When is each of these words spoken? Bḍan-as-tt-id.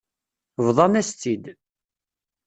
Bḍan-as-tt-id. 0.65 1.45